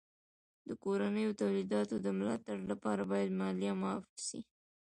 [0.67, 4.39] د کورنیو تولیداتو د ملا تړ لپاره باید مالیه معاف سي.